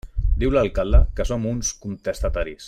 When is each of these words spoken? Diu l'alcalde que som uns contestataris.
Diu 0.43 0.53
l'alcalde 0.55 1.01
que 1.19 1.27
som 1.33 1.47
uns 1.53 1.71
contestataris. 1.85 2.59